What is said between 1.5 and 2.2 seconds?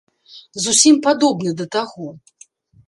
да таго.